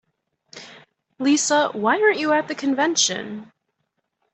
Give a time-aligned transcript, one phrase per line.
[1.19, 3.51] Lisa, why aren't you at the convention?